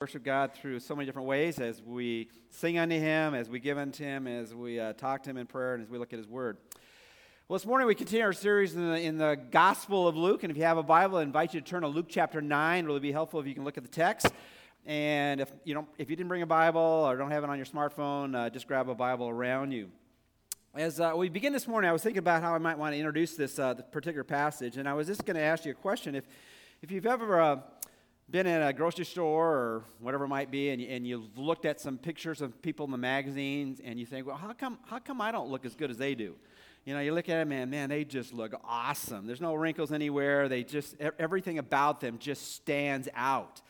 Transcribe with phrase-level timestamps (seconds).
[0.00, 3.76] worship God through so many different ways as we sing unto Him, as we give
[3.76, 6.18] unto Him, as we uh, talk to Him in prayer, and as we look at
[6.18, 6.56] His Word.
[7.48, 10.50] Well, this morning we continue our series in the, in the Gospel of Luke, and
[10.50, 12.84] if you have a Bible, I invite you to turn to Luke chapter 9.
[12.84, 14.28] It'll be helpful if you can look at the text.
[14.86, 17.58] And if you, don't, if you didn't bring a Bible or don't have it on
[17.58, 19.90] your smartphone, uh, just grab a Bible around you.
[20.74, 22.96] As uh, we begin this morning, I was thinking about how I might want to
[22.98, 26.14] introduce this, uh, particular passage, and I was just going to ask you a question.
[26.14, 26.24] If,
[26.80, 27.56] if you've ever uh,
[28.30, 31.64] been in a grocery store or whatever it might be, and, you, and you've looked
[31.64, 34.98] at some pictures of people in the magazines, and you think, well, how come, how
[34.98, 36.36] come I don't look as good as they do?
[36.84, 39.26] You know, you look at them, and man, they just look awesome.
[39.26, 40.48] There's no wrinkles anywhere.
[40.48, 43.60] They just, everything about them just stands out.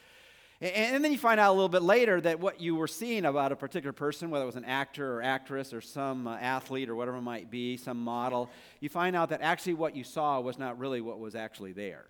[0.60, 3.24] And, and then you find out a little bit later that what you were seeing
[3.24, 6.88] about a particular person, whether it was an actor or actress or some uh, athlete
[6.88, 8.50] or whatever it might be, some model,
[8.80, 12.04] you find out that actually what you saw was not really what was actually there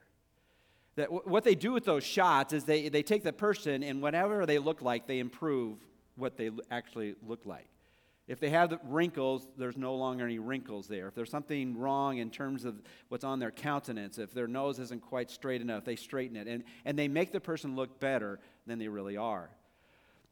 [0.97, 4.03] that w- what they do with those shots is they, they take the person and
[4.03, 5.79] whatever they look like, they improve
[6.17, 7.69] what they actually look like.
[8.29, 11.09] If they have wrinkles, there's no longer any wrinkles there.
[11.09, 15.03] If there's something wrong in terms of what's on their countenance, if their nose isn't
[15.03, 16.47] quite straight enough, they straighten it.
[16.47, 18.39] And, and they make the person look better
[18.69, 19.51] than they really are.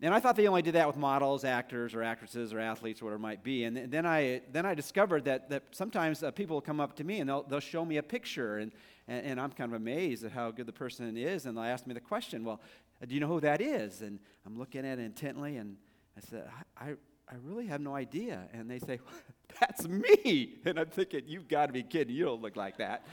[0.01, 3.07] And I thought they only did that with models, actors, or actresses, or athletes, or
[3.07, 3.65] whatever it might be.
[3.65, 7.05] And then I, then I discovered that, that sometimes uh, people will come up to
[7.05, 8.59] me and they'll, they'll show me a picture.
[8.59, 8.71] And,
[9.09, 11.47] and, and, I'm kind of amazed at how good the person is.
[11.47, 12.61] And they'll ask me the question, well,
[13.07, 14.03] do you know who that is?
[14.03, 15.77] And I'm looking at it intently, and
[16.17, 16.95] I said, I,
[17.29, 18.49] I really have no idea.
[18.53, 19.01] And they say,
[19.61, 20.55] that's me.
[20.65, 22.15] And I'm thinking, you've got to be kidding.
[22.15, 23.07] You don't look like that.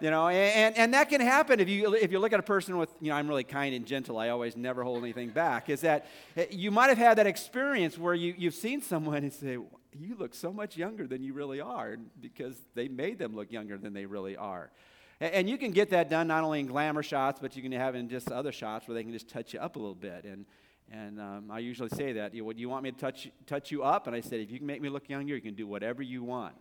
[0.00, 2.76] You know, and, and that can happen if you, if you look at a person
[2.76, 4.18] with, you know, I'm really kind and gentle.
[4.18, 5.70] I always never hold anything back.
[5.70, 9.32] Is that eh, you might have had that experience where you, you've seen someone and
[9.32, 9.56] say,
[9.98, 13.78] you look so much younger than you really are because they made them look younger
[13.78, 14.70] than they really are.
[15.18, 17.94] And, you can get that done not only in glamour shots, but you can have
[17.94, 20.24] in just other shots where they can just touch you up a little bit.
[20.24, 20.44] And,
[20.92, 23.82] and um, I usually say that, you, well, you want me to touch, touch you
[23.82, 24.06] up?
[24.06, 26.22] And I said, if you can make me look younger, you can do whatever you
[26.22, 26.54] want.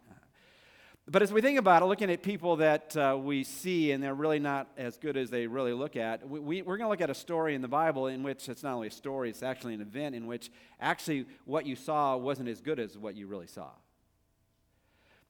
[1.07, 4.15] But as we think about it, looking at people that uh, we see and they're
[4.15, 7.01] really not as good as they really look at, we, we, we're going to look
[7.01, 9.75] at a story in the Bible in which it's not only a story, it's actually
[9.75, 10.49] an event in which
[10.79, 13.69] actually what you saw wasn't as good as what you really saw.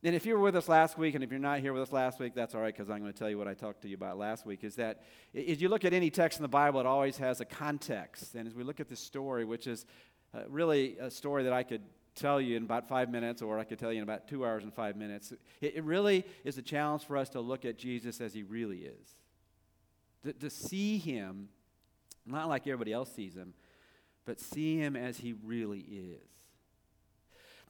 [0.01, 1.91] And if you were with us last week, and if you're not here with us
[1.91, 3.89] last week, that's all right because I'm going to tell you what I talked to
[3.89, 4.63] you about last week.
[4.63, 5.01] Is that
[5.35, 8.35] as you look at any text in the Bible, it always has a context.
[8.35, 9.85] And as we look at this story, which is
[10.33, 11.81] uh, really a story that I could
[12.15, 14.63] tell you in about five minutes, or I could tell you in about two hours
[14.63, 15.33] and five minutes.
[15.61, 18.79] It, it really is a challenge for us to look at Jesus as he really
[18.79, 19.15] is,
[20.23, 21.49] to, to see him
[22.25, 23.53] not like everybody else sees him,
[24.25, 26.19] but see him as he really is.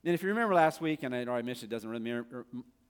[0.04, 2.46] And if you remember last week, and I already mentioned it doesn't really, er,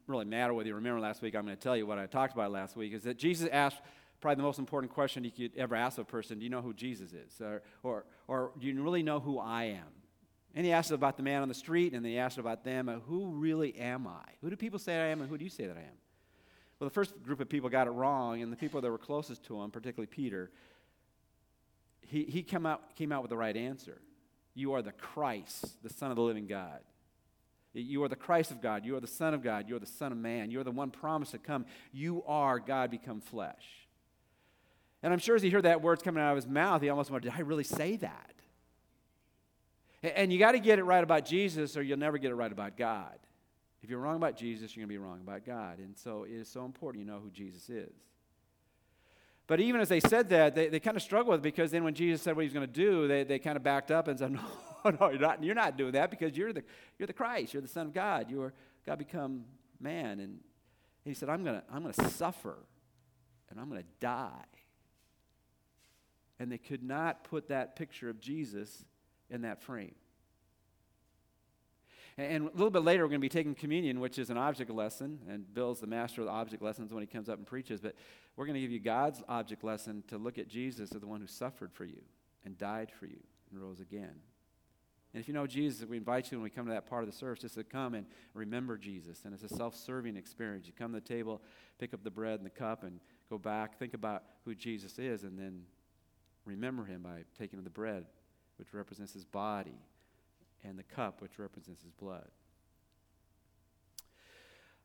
[0.05, 2.33] really matter whether you remember last week, I'm going to tell you what I talked
[2.33, 3.77] about last week, is that Jesus asked
[4.21, 6.73] probably the most important question you could ever ask a person do you know who
[6.73, 7.41] Jesus is?
[7.41, 9.87] Or, or, or do you really know who I am?
[10.55, 12.87] And he asked about the man on the street, and then he asked about them,
[12.87, 14.23] uh, who really am I?
[14.41, 15.97] Who do people say I am, and who do you say that I am?
[16.79, 19.43] Well, the first group of people got it wrong, and the people that were closest
[19.45, 20.51] to him, particularly Peter,
[22.07, 23.99] he, he came, out, came out with the right answer.
[24.53, 26.79] You are the Christ, the Son of the living God.
[27.73, 28.85] You are the Christ of God.
[28.85, 29.67] You are the Son of God.
[29.67, 30.49] You are the Son of Man.
[30.49, 31.65] You are the one promised to come.
[31.91, 33.65] You are God become flesh.
[35.03, 37.11] And I'm sure as he heard that words coming out of his mouth, he almost
[37.11, 38.34] wondered, Did I really say that?
[40.13, 42.51] And you got to get it right about Jesus, or you'll never get it right
[42.51, 43.17] about God.
[43.81, 45.79] If you're wrong about Jesus, you're going to be wrong about God.
[45.79, 47.93] And so it is so important you know who Jesus is.
[49.47, 51.83] But even as they said that, they, they kind of struggled with it because then
[51.83, 54.07] when Jesus said what he was going to do, they, they kind of backed up
[54.07, 54.31] and said,
[54.85, 56.63] No, no, you're not, you're not doing that because you're the,
[56.97, 57.53] you're the Christ.
[57.53, 58.29] You're the Son of God.
[58.29, 58.53] You're
[58.85, 59.45] God become
[59.79, 60.19] man.
[60.19, 60.39] And
[61.03, 62.57] he said, I'm going to I'm going to suffer
[63.49, 64.45] and I'm going to die.
[66.39, 68.83] And they could not put that picture of Jesus
[69.29, 69.95] in that frame.
[72.17, 74.71] And a little bit later, we're going to be taking communion, which is an object
[74.71, 77.81] lesson, and Bill's the master of the object lessons when he comes up and preaches.
[77.81, 77.95] But
[78.37, 81.19] we're going to give you God's object lesson to look at Jesus as the one
[81.19, 82.01] who suffered for you
[82.45, 83.19] and died for you
[83.51, 84.15] and rose again.
[85.13, 87.09] And if you know Jesus, we invite you when we come to that part of
[87.09, 89.21] the service just to come and remember Jesus.
[89.25, 90.67] And it's a self serving experience.
[90.67, 91.41] You come to the table,
[91.79, 92.99] pick up the bread and the cup, and
[93.29, 95.63] go back, think about who Jesus is, and then
[96.45, 98.05] remember him by taking the bread
[98.57, 99.79] which represents his body,
[100.63, 102.27] and the cup, which represents his blood.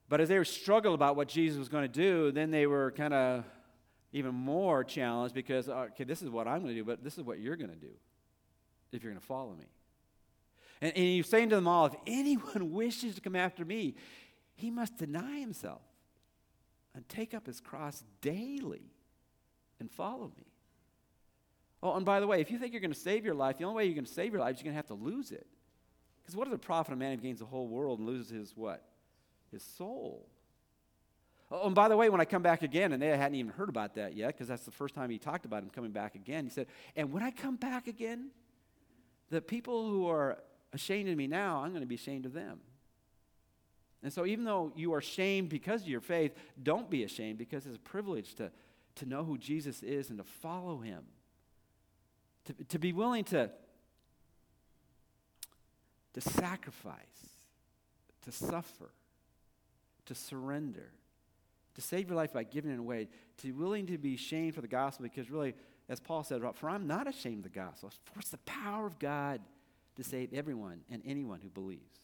[0.09, 2.91] But as they were struggled about what Jesus was going to do, then they were
[2.91, 3.45] kind of
[4.13, 7.17] even more challenged because, uh, okay, this is what I'm going to do, but this
[7.17, 7.93] is what you're going to do
[8.93, 9.67] if you're going to follow me.
[10.81, 13.95] And, and he's saying to them all, if anyone wishes to come after me,
[14.55, 15.83] he must deny himself
[16.95, 18.91] and take up his cross daily
[19.79, 20.50] and follow me.
[21.83, 23.65] Oh, and by the way, if you think you're going to save your life, the
[23.65, 25.33] only way you're going to save your life is you're going to have to lose
[25.33, 25.47] it.
[26.23, 28.31] Because what is the profit of a man who gains the whole world and loses
[28.31, 28.85] his what?
[29.51, 30.29] His soul.
[31.51, 33.69] Oh, and by the way, when I come back again, and they hadn't even heard
[33.69, 36.45] about that yet, because that's the first time he talked about him coming back again,
[36.45, 38.31] he said, And when I come back again,
[39.31, 40.39] the people who are
[40.73, 42.61] ashamed of me now, I'm going to be ashamed of them.
[44.03, 47.67] And so, even though you are shamed because of your faith, don't be ashamed because
[47.67, 48.51] it's a privilege to,
[48.97, 51.05] to know who Jesus is and to follow him.
[52.51, 53.51] To, to be willing to,
[56.15, 56.97] to sacrifice,
[58.23, 58.91] to suffer,
[60.07, 60.93] to surrender
[61.75, 63.09] to save your life by giving it away,
[63.39, 65.55] to be willing to be shamed for the gospel, because really,
[65.89, 68.99] as Paul said, for I'm not ashamed of the gospel, for it's the power of
[68.99, 69.41] God
[69.97, 72.01] to save everyone and anyone who believes.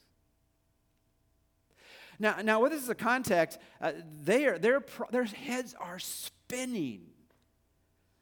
[2.19, 3.93] Now, now with this a context, uh,
[4.25, 7.09] they are, their, their heads are spinning.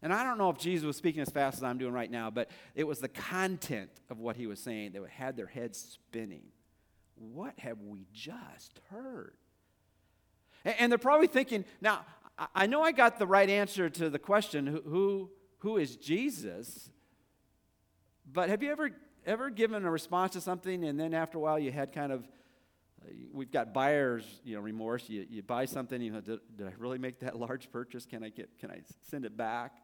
[0.05, 2.29] And I don't know if Jesus was speaking as fast as I'm doing right now,
[2.29, 6.43] but it was the content of what he was saying that had their heads spinning.
[7.15, 9.33] What have we just heard?
[10.63, 12.05] And they're probably thinking, now,
[12.55, 15.31] I know I got the right answer to the question, who,
[15.61, 16.91] who is Jesus?
[18.31, 18.91] But have you ever,
[19.25, 22.29] ever given a response to something and then after a while you had kind of,
[23.03, 25.09] uh, we've got buyer's you know, remorse.
[25.09, 28.05] You, you buy something, you know, did, did I really make that large purchase?
[28.05, 29.79] Can I, get, can I send it back?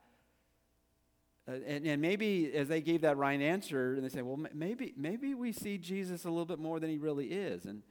[1.50, 4.94] Uh, and, and, maybe as they gave that right answer, and they say, well, maybe,
[4.97, 7.64] maybe we see Jesus a little bit more than he really is.
[7.64, 7.82] And,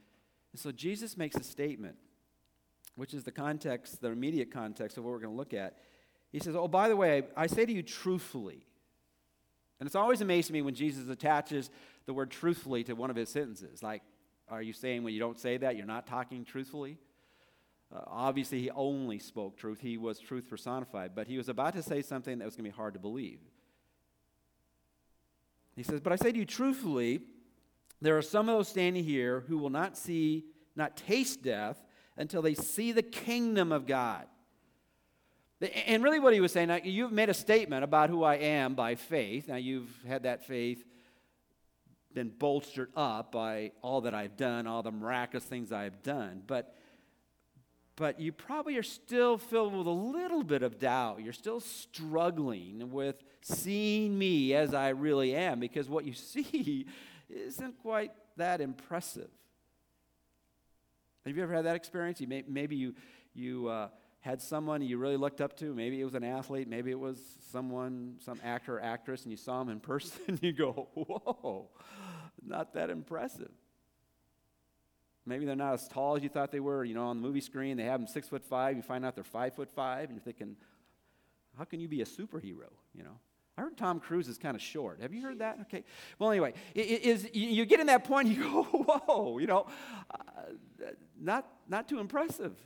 [0.52, 1.96] and so Jesus makes a statement
[2.96, 5.78] which is the context, the immediate context of what we're going to look at.
[6.32, 8.66] He says, Oh, by the way, I say to you truthfully.
[9.78, 11.70] And it's always amazing me when Jesus attaches
[12.06, 13.82] the word truthfully to one of his sentences.
[13.82, 14.02] Like,
[14.48, 16.98] are you saying when you don't say that, you're not talking truthfully?
[17.94, 19.80] Uh, obviously, he only spoke truth.
[19.80, 21.14] He was truth personified.
[21.14, 23.40] But he was about to say something that was going to be hard to believe.
[25.76, 27.20] He says, But I say to you truthfully,
[28.00, 30.44] there are some of those standing here who will not see,
[30.74, 31.82] not taste death
[32.16, 34.26] until they see the kingdom of God.
[35.86, 38.94] And really, what he was saying, you've made a statement about who I am by
[38.94, 39.48] faith.
[39.48, 40.82] Now, you've had that faith
[42.14, 46.42] been bolstered up by all that I've done, all the miraculous things I've done.
[46.46, 46.74] But,
[48.00, 51.20] but you probably are still filled with a little bit of doubt.
[51.22, 56.86] You're still struggling with seeing me as I really am because what you see
[57.28, 59.28] isn't quite that impressive.
[61.26, 62.22] Have you ever had that experience?
[62.22, 62.94] You may, maybe you,
[63.34, 63.88] you uh,
[64.20, 65.74] had someone you really looked up to.
[65.74, 66.68] Maybe it was an athlete.
[66.68, 67.20] Maybe it was
[67.52, 71.68] someone, some actor or actress, and you saw them in person and you go, whoa,
[72.42, 73.50] not that impressive.
[75.30, 76.84] Maybe they're not as tall as you thought they were.
[76.84, 78.76] You know, on the movie screen, they have them six foot five.
[78.76, 80.56] You find out they're five foot five, and you're thinking,
[81.56, 82.70] how can you be a superhero?
[82.92, 83.16] You know,
[83.56, 85.00] I heard Tom Cruise is kind of short.
[85.00, 85.58] Have you heard that?
[85.62, 85.84] Okay.
[86.18, 89.66] Well, anyway, it, is you get in that point, you go, whoa, you know,
[90.10, 90.16] uh,
[91.20, 92.56] not not too impressive.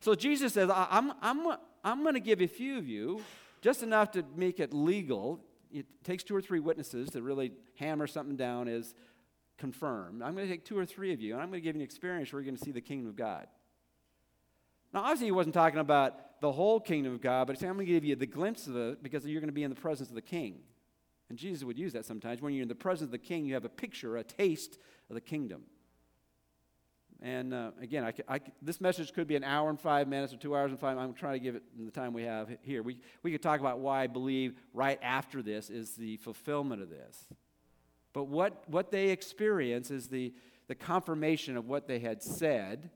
[0.00, 3.20] So Jesus says, I'm I'm I'm going to give a few of you
[3.60, 5.40] just enough to make it legal.
[5.70, 8.94] It takes two or three witnesses to really hammer something down as
[9.58, 10.22] confirmed.
[10.22, 11.80] I'm going to take two or three of you, and I'm going to give you
[11.80, 13.46] an experience where you're going to see the kingdom of God.
[14.94, 17.76] Now, obviously, he wasn't talking about the whole kingdom of God, but he's saying, I'm
[17.76, 19.76] going to give you the glimpse of it because you're going to be in the
[19.76, 20.60] presence of the king.
[21.28, 22.40] And Jesus would use that sometimes.
[22.40, 24.78] When you're in the presence of the king, you have a picture, a taste
[25.10, 25.64] of the kingdom.
[27.20, 30.36] And uh, again, I, I, this message could be an hour and five minutes or
[30.36, 30.96] two hours and five.
[30.96, 32.82] I'm trying to give it in the time we have here.
[32.82, 36.88] We, we could talk about why I believe right after this is the fulfillment of
[36.88, 37.26] this.
[38.12, 40.32] But what, what they experience is the,
[40.66, 42.90] the confirmation of what they had said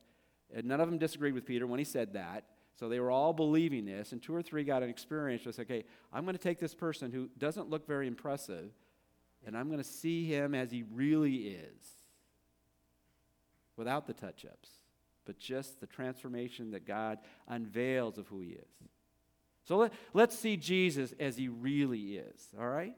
[0.54, 2.44] and none of them disagreed with Peter when he said that.
[2.78, 5.42] So they were all believing this, and two or three got an experience.
[5.42, 8.70] Just okay, I'm going to take this person who doesn't look very impressive,
[9.46, 11.86] and I'm going to see him as he really is,
[13.76, 14.70] without the touch-ups,
[15.24, 18.88] but just the transformation that God unveils of who He is.
[19.64, 22.48] So let, let's see Jesus as He really is.
[22.58, 22.94] All right.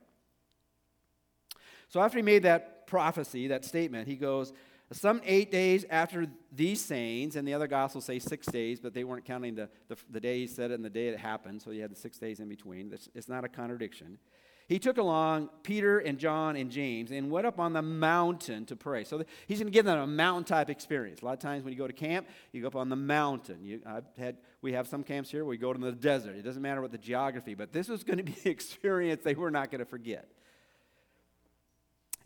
[1.89, 4.53] So after he made that prophecy, that statement, he goes.
[4.93, 9.03] Some eight days after these sayings, and the other gospels say six days, but they
[9.03, 11.71] weren't counting the, the, the day he said it and the day it happened, so
[11.71, 12.93] he had the six days in between.
[12.93, 14.19] It's, it's not a contradiction.
[14.67, 18.77] He took along Peter and John and James and went up on the mountain to
[18.77, 19.05] pray.
[19.05, 21.21] So he's going to give them a mountain type experience.
[21.21, 23.63] A lot of times when you go to camp, you go up on the mountain.
[23.63, 26.37] You, I've had, we have some camps here where we go to the desert.
[26.37, 29.35] It doesn't matter what the geography, but this was going to be an experience they
[29.35, 30.31] were not going to forget.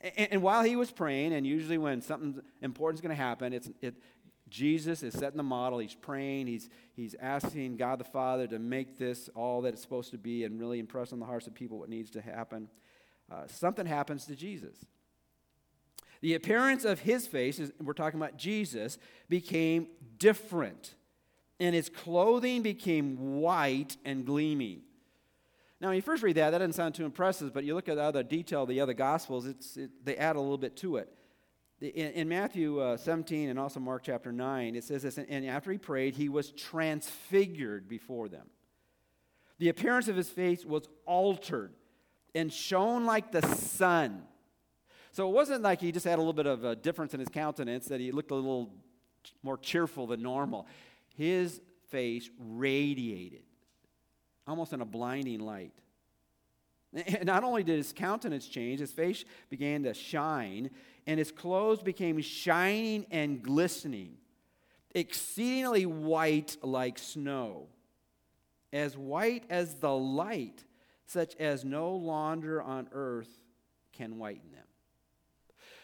[0.00, 3.52] And, and, while he was praying, and usually when something important is going to happen,
[3.52, 3.94] it's, it,
[4.48, 5.78] Jesus is setting the model.
[5.78, 6.46] He's praying.
[6.46, 10.44] He's, he's asking God the Father to make this all that it's supposed to be
[10.44, 12.68] and really impress on the hearts of people what needs to happen.
[13.30, 14.76] Uh, something happens to Jesus.
[16.20, 19.88] The appearance of his face, is, we're talking about Jesus, became
[20.18, 20.94] different,
[21.60, 24.82] and his clothing became white and gleaming.
[25.80, 27.96] Now, when you first read that, that doesn't sound too impressive, but you look at
[27.96, 30.96] the other detail of the other Gospels, it's, it, they add a little bit to
[30.96, 31.12] it.
[31.80, 35.70] In, in Matthew uh, 17 and also Mark chapter 9, it says this, and after
[35.70, 38.48] he prayed, he was transfigured before them.
[39.58, 41.72] The appearance of his face was altered
[42.34, 44.22] and shone like the sun.
[45.12, 47.28] So it wasn't like he just had a little bit of a difference in his
[47.28, 48.74] countenance, that he looked a little
[49.44, 50.66] more cheerful than normal.
[51.14, 53.42] His face radiated
[54.48, 55.72] almost in a blinding light.
[56.94, 60.70] And not only did his countenance change, his face began to shine,
[61.06, 64.16] and his clothes became shining and glistening,
[64.94, 67.66] exceedingly white like snow,
[68.72, 70.64] as white as the light,
[71.06, 73.42] such as no launder on earth
[73.92, 74.64] can whiten them.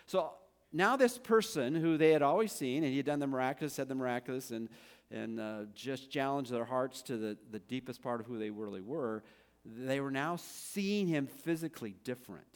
[0.06, 0.32] So
[0.76, 3.88] now, this person who they had always seen, and he had done the miraculous, said
[3.88, 4.68] the miraculous, and
[5.10, 8.80] and uh, just challenge their hearts to the, the deepest part of who they really
[8.80, 9.22] were,
[9.64, 12.46] they were now seeing him physically different.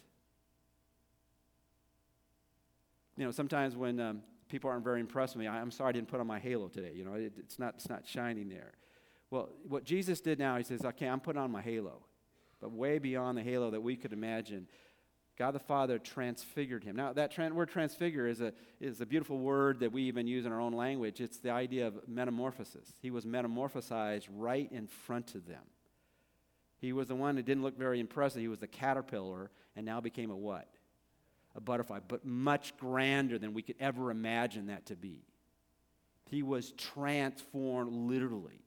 [3.17, 6.09] You know, sometimes when um, people aren't very impressed with me, I'm sorry I didn't
[6.09, 6.93] put on my halo today.
[6.95, 8.73] You know, it, it's, not, it's not shining there.
[9.31, 12.03] Well, what Jesus did now, he says, okay, I'm putting on my halo,
[12.61, 14.69] but way beyond the halo that we could imagine.
[15.39, 16.97] God the Father transfigured him.
[16.97, 20.53] Now, that word transfigure is a, is a beautiful word that we even use in
[20.53, 21.21] our own language.
[21.21, 22.93] It's the idea of metamorphosis.
[23.01, 25.63] He was metamorphosized right in front of them.
[26.81, 28.41] He was the one that didn't look very impressive.
[28.41, 30.69] He was the caterpillar and now became a what?
[31.55, 35.23] A butterfly, but much grander than we could ever imagine that to be.
[36.27, 38.61] He was transformed literally.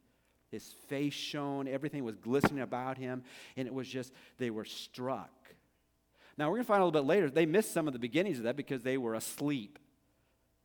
[0.51, 3.23] His face shone, everything was glistening about him,
[3.57, 5.29] and it was just, they were struck
[6.41, 8.39] now, we're going to find a little bit later, they missed some of the beginnings
[8.39, 9.77] of that because they were asleep.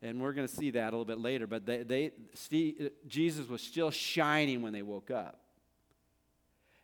[0.01, 1.45] And we're going to see that a little bit later.
[1.45, 5.39] But they, they, Steve, uh, Jesus was still shining when they woke up.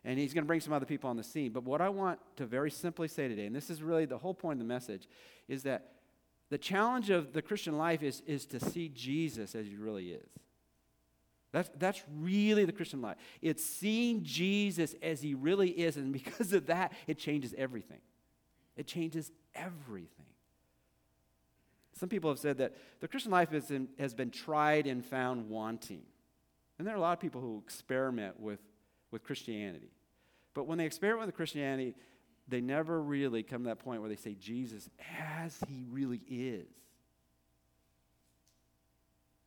[0.04, 1.50] And he's going to bring some other people on the scene.
[1.50, 4.32] But what I want to very simply say today, and this is really the whole
[4.32, 5.08] point of the message,
[5.48, 5.94] is that
[6.50, 10.28] the challenge of the Christian life is, is to see Jesus as he really is.
[11.50, 13.16] That's, that's really the Christian life.
[13.42, 17.98] It's seeing Jesus as he really is, and because of that, it changes everything.
[18.76, 20.26] It changes everything.
[21.94, 25.48] Some people have said that the Christian life has been, has been tried and found
[25.48, 26.02] wanting.
[26.78, 28.60] And there are a lot of people who experiment with,
[29.10, 29.92] with Christianity.
[30.54, 31.94] But when they experiment with Christianity,
[32.48, 34.88] they never really come to that point where they say Jesus
[35.18, 36.66] as he really is.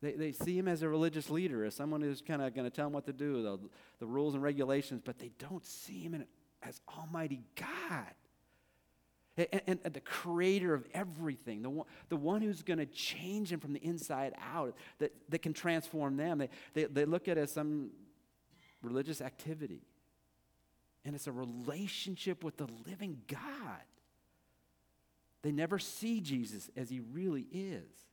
[0.01, 2.75] They, they see him as a religious leader, as someone who's kind of going to
[2.75, 3.59] tell them what to do, the,
[3.99, 6.25] the rules and regulations, but they don't see him in,
[6.61, 8.13] as Almighty God
[9.37, 13.59] and, and, the creator of everything, the one, the one who's going to change them
[13.59, 16.39] from the inside out, that, that can transform them.
[16.39, 17.91] They, they, they look at it as some
[18.81, 19.81] religious activity.
[21.05, 23.83] And it's a relationship with the living God.
[25.43, 28.07] They never see Jesus as he really is.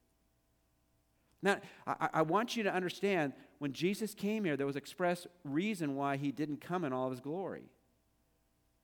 [1.43, 5.95] Now, I, I, want you to understand when Jesus came here, there was express reason
[5.95, 7.65] why he didn't come in all of his glory.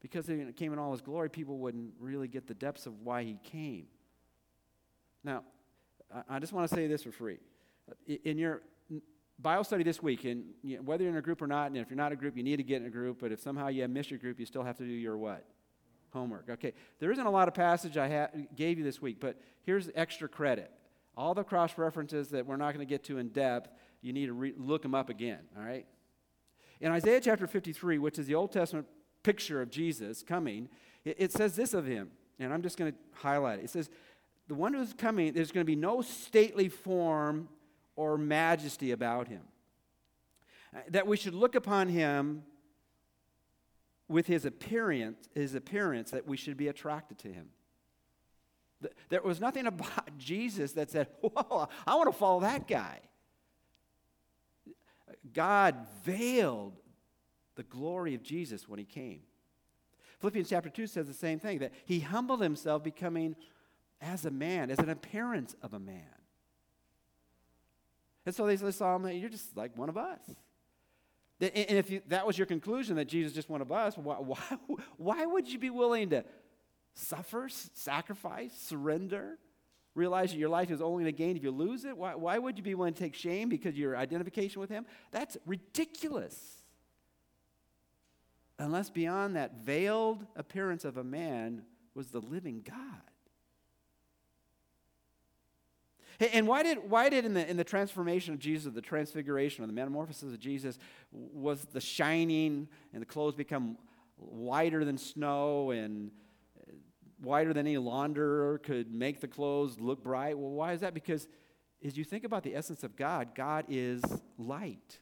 [0.00, 3.22] Because he came in all his glory, people wouldn't really get the depths of why
[3.22, 3.86] he came.
[5.22, 5.44] Now,
[6.28, 7.38] I just want to say this for free.
[8.24, 8.62] In your
[9.38, 10.44] Bible study this week, and
[10.84, 12.56] whether you're in a group or not, and if you're not a group, you need
[12.56, 14.76] to get in a group, but if somehow you missed your group, you still have
[14.78, 15.44] to do your what?
[16.12, 16.48] Homework.
[16.50, 19.90] Okay, there isn't a lot of passage I ha- gave you this week, but here's
[19.94, 20.70] extra credit.
[21.16, 23.70] All the cross references that we're not going to get to in depth,
[24.02, 25.86] you need to re- look them up again, all right?
[26.80, 28.86] In Isaiah chapter 53, which is the Old Testament
[29.22, 30.68] picture of Jesus coming,
[31.04, 33.64] it, it says this of him, and I'm just going to highlight it.
[33.64, 33.90] It says,
[34.48, 37.48] The one who's coming, there's going to be no stately form
[37.96, 39.42] or majesty about him.
[40.88, 42.44] That we should look upon him
[44.08, 47.48] with his appearance, his appearance, that we should be attracted to him.
[49.08, 53.00] There was nothing about Jesus that said, Whoa, I want to follow that guy.
[55.32, 56.78] God veiled
[57.60, 59.20] the glory of Jesus when he came.
[60.18, 63.36] Philippians chapter 2 says the same thing that he humbled himself, becoming
[64.00, 66.00] as a man, as an appearance of a man.
[68.24, 70.22] And so they saw him, you're just like one of us.
[71.38, 74.38] And if you, that was your conclusion that Jesus just one of us, why, why,
[74.96, 76.24] why would you be willing to
[76.94, 79.36] suffer, sacrifice, surrender
[79.94, 81.96] Realize that your life is only a gain if you lose it?
[81.96, 84.86] Why, why would you be willing to take shame because your identification with Him?
[85.10, 86.59] That's ridiculous.
[88.60, 91.62] Unless beyond that veiled appearance of a man
[91.94, 92.76] was the living God.
[96.34, 99.66] And why did, why did in, the, in the transformation of Jesus, the transfiguration or
[99.66, 100.78] the metamorphosis of Jesus,
[101.10, 103.78] was the shining and the clothes become
[104.16, 106.10] whiter than snow and
[106.60, 106.72] uh,
[107.22, 110.38] whiter than any launderer could make the clothes look bright?
[110.38, 110.92] Well, why is that?
[110.92, 111.26] Because
[111.82, 114.02] as you think about the essence of God, God is
[114.36, 114.98] light.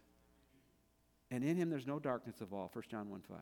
[1.31, 3.39] And in him there's no darkness of all, 1 John 1 5.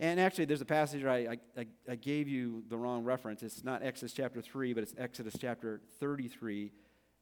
[0.00, 3.42] And actually, there's a passage I, I, I, gave you the wrong reference.
[3.42, 6.70] It's not Exodus chapter 3, but it's Exodus chapter 33,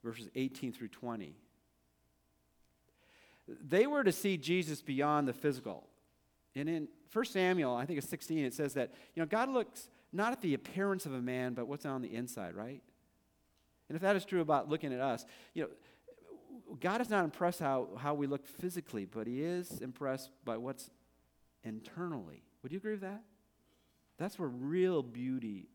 [0.03, 1.35] verses 18 through 20.
[3.67, 5.87] They were to see Jesus beyond the physical.
[6.55, 9.89] And in 1 Samuel, I think it's 16, it says that, you know, God looks
[10.13, 12.83] not at the appearance of a man, but what's on the inside, right?
[13.89, 15.69] And if that is true about looking at us, you know,
[16.79, 20.89] God is not impressed how, how we look physically, but He is impressed by what's
[21.63, 22.43] internally.
[22.63, 23.23] Would you agree with that?
[24.17, 25.67] That's where real beauty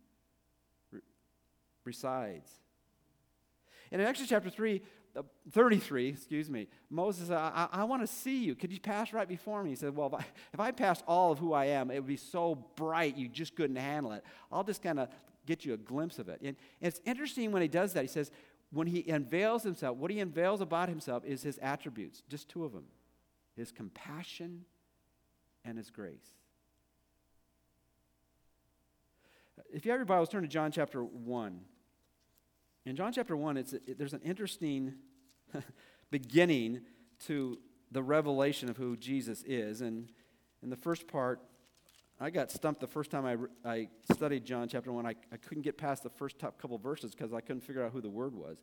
[0.91, 1.01] re-
[1.85, 2.51] resides.
[3.91, 4.83] And in Exodus chapter 3,
[5.15, 8.55] uh, 33, excuse me, Moses I, I want to see you.
[8.55, 9.71] Could you pass right before me?
[9.71, 12.07] He said, Well, if I, if I passed all of who I am, it would
[12.07, 14.25] be so bright you just couldn't handle it.
[14.51, 15.09] I'll just kind of
[15.47, 16.41] get you a glimpse of it.
[16.41, 18.03] And, and it's interesting when he does that.
[18.03, 18.31] He says,
[18.73, 22.73] when he unveils himself, what he unveils about himself is his attributes, just two of
[22.73, 22.85] them
[23.55, 24.65] his compassion
[25.63, 26.37] and his grace.
[29.71, 31.61] If you have your Bibles, turn to John chapter 1.
[32.87, 34.95] In John chapter 1, it's, it, there's an interesting
[36.11, 36.81] beginning
[37.27, 37.59] to
[37.91, 39.83] the revelation of who Jesus is.
[39.83, 40.09] And
[40.63, 41.41] in the first part,
[42.23, 45.05] I got stumped the first time I, I studied John chapter 1.
[45.05, 47.91] I, I couldn't get past the first top couple verses because I couldn't figure out
[47.91, 48.63] who the Word was.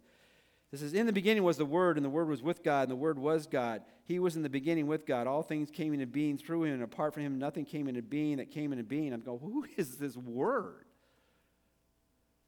[0.72, 2.92] This is In the beginning was the Word, and the Word was with God, and
[2.92, 3.82] the Word was God.
[4.06, 5.28] He was in the beginning with God.
[5.28, 8.38] All things came into being through Him, and apart from Him, nothing came into being
[8.38, 9.12] that came into being.
[9.12, 10.86] I'm going, who is this Word?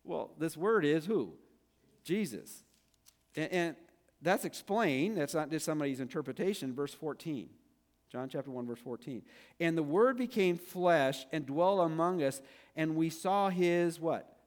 [0.05, 1.33] Well, this Word is who?
[2.05, 2.63] Jesus.
[3.35, 3.75] And, and
[4.21, 5.17] that's explained.
[5.17, 6.73] That's not just somebody's interpretation.
[6.73, 7.49] Verse 14.
[8.11, 9.21] John chapter 1, verse 14.
[9.59, 12.41] And the Word became flesh and dwelt among us,
[12.75, 14.37] and we saw His what?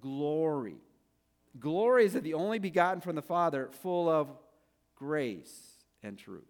[0.00, 0.76] Glory.
[1.58, 4.30] Glory is of the only begotten from the Father, full of
[4.94, 5.60] grace
[6.02, 6.44] and truth.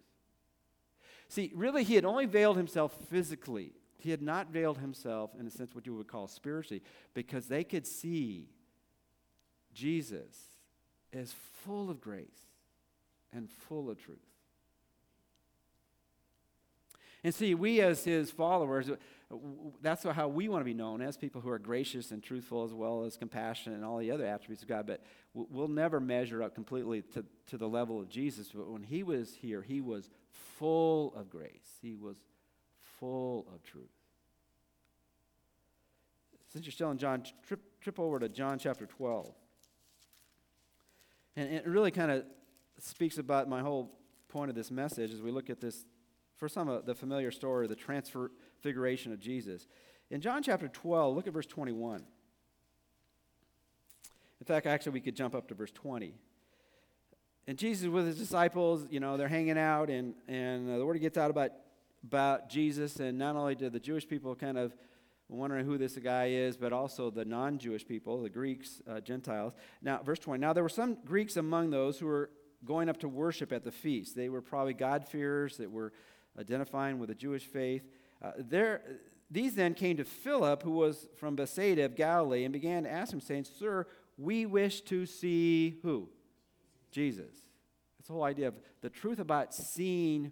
[1.27, 3.71] See, really, he had only veiled himself physically.
[3.97, 7.63] He had not veiled himself, in a sense, what you would call spiritually, because they
[7.63, 8.49] could see
[9.73, 10.35] Jesus
[11.13, 12.27] as full of grace
[13.33, 14.17] and full of truth.
[17.23, 18.89] And see, we as his followers,
[19.81, 22.73] that's how we want to be known as people who are gracious and truthful as
[22.73, 24.87] well as compassionate and all the other attributes of God.
[24.87, 25.03] But
[25.33, 28.49] we'll never measure up completely to, to the level of Jesus.
[28.53, 30.09] But when he was here, he was
[30.57, 32.17] full of grace, he was
[32.99, 33.85] full of truth.
[36.51, 39.33] Since you're still in John, trip, trip over to John chapter 12.
[41.35, 42.23] And it really kind of
[42.79, 43.91] speaks about my whole
[44.29, 45.85] point of this message as we look at this,
[46.39, 49.67] for some of the familiar story, the transfiguration of Jesus.
[50.09, 52.03] In John chapter 12, look at verse 21.
[54.39, 56.13] In fact, actually, we could jump up to verse 20.
[57.45, 60.99] And Jesus with his disciples, you know, they're hanging out, and, and uh, the word
[61.01, 61.51] gets out about,
[62.07, 64.73] about Jesus, and not only did the Jewish people kind of
[65.27, 69.53] wondering who this guy is, but also the non Jewish people, the Greeks, uh, Gentiles.
[69.81, 70.39] Now, verse 20.
[70.39, 72.29] Now, there were some Greeks among those who were
[72.65, 74.15] going up to worship at the feast.
[74.15, 75.91] They were probably God-fearers that were
[76.37, 77.83] identifying with the Jewish faith.
[78.21, 78.81] Uh, there,
[79.31, 83.13] these then came to Philip, who was from Bethsaida of Galilee, and began to ask
[83.13, 83.87] him, saying, Sir,
[84.17, 86.09] we wish to see who?
[86.91, 87.35] Jesus.
[87.99, 90.31] It's the whole idea of the truth about seeing,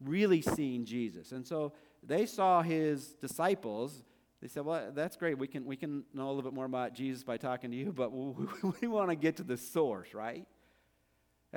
[0.00, 1.32] really seeing Jesus.
[1.32, 1.72] And so
[2.02, 4.02] they saw his disciples
[4.42, 5.38] they said, Well, that's great.
[5.38, 7.92] We can, we can know a little bit more about Jesus by talking to you,
[7.92, 8.46] but we,
[8.80, 10.46] we want to get to the source, right?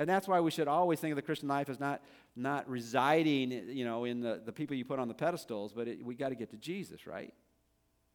[0.00, 2.00] And that's why we should always think of the Christian life as not,
[2.34, 6.14] not residing you know, in the, the people you put on the pedestals, but we
[6.14, 7.34] got to get to Jesus, right?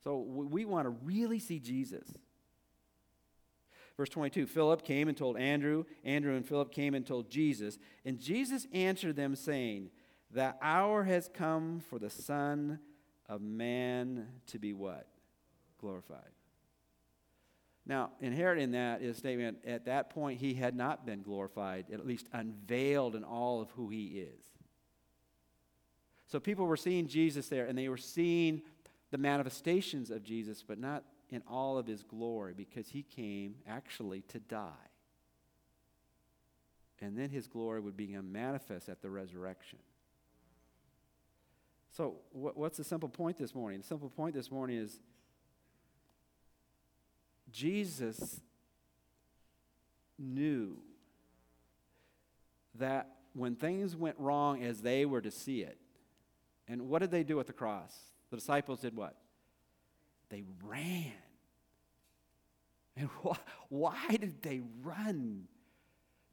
[0.03, 2.11] So we, we want to really see Jesus.
[3.97, 5.83] Verse 22 Philip came and told Andrew.
[6.03, 7.77] Andrew and Philip came and told Jesus.
[8.03, 9.91] And Jesus answered them, saying,
[10.31, 12.79] The hour has come for the Son
[13.29, 15.05] of man to be what?
[15.79, 16.31] Glorified.
[17.85, 21.85] Now, inherent in that is a statement at that point he had not been glorified,
[21.93, 24.43] at least unveiled in all of who he is.
[26.27, 28.63] So people were seeing Jesus there and they were seeing
[29.11, 34.21] the manifestations of Jesus, but not in all of his glory because he came actually
[34.29, 34.71] to die.
[37.01, 39.79] And then his glory would become manifest at the resurrection.
[41.91, 43.79] So, what's the simple point this morning?
[43.79, 44.99] The simple point this morning is
[47.55, 48.41] Jesus
[50.19, 50.77] knew
[52.77, 55.77] that when things went wrong as they were to see it,
[56.67, 57.95] and what did they do at the cross?
[58.29, 59.15] The disciples did what?
[60.29, 61.11] They ran.
[62.97, 63.37] And wh-
[63.67, 65.49] why did they run?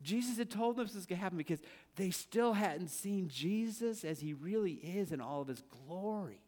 [0.00, 1.58] Jesus had told them this was going to happen because
[1.96, 6.40] they still hadn't seen Jesus as he really is in all of his glory.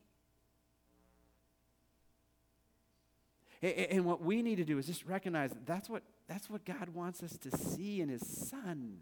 [3.64, 6.90] And what we need to do is just recognize that that's what, that's what God
[6.90, 8.98] wants us to see in his Son.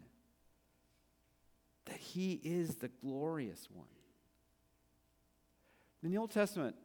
[1.85, 3.87] That he is the glorious one.
[6.01, 6.77] In the Old Testament,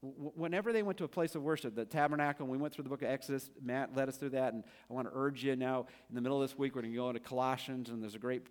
[0.00, 2.90] whenever they went to a place of worship, the tabernacle, and we went through the
[2.90, 5.86] book of Exodus, Matt led us through that, and I want to urge you now,
[6.08, 8.18] in the middle of this week, we're going to go into Colossians, and there's a
[8.18, 8.46] great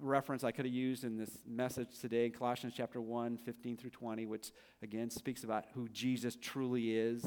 [0.00, 3.90] reference I could have used in this message today, in Colossians chapter 1, 15 through
[3.90, 4.52] 20, which
[4.82, 7.26] again speaks about who Jesus truly is.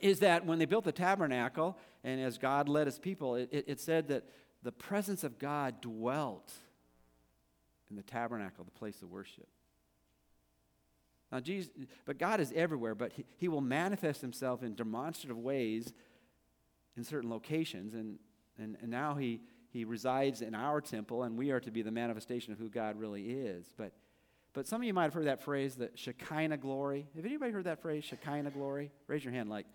[0.00, 3.64] Is that when they built the tabernacle, and as God led his people, it, it,
[3.68, 4.24] it said that
[4.62, 6.52] the presence of God dwelt
[7.88, 9.46] in the tabernacle, the place of worship.
[11.30, 11.70] Now, Jesus,
[12.04, 15.92] but God is everywhere, but he, he will manifest himself in demonstrative ways
[16.96, 17.94] in certain locations.
[17.94, 18.18] And,
[18.58, 21.90] and, and now he, he resides in our temple, and we are to be the
[21.90, 23.66] manifestation of who God really is.
[23.76, 23.92] But,
[24.56, 27.06] but some of you might have heard that phrase, the Shekinah glory.
[27.14, 28.90] Have anybody heard that phrase, Shekinah glory?
[29.06, 29.66] Raise your hand like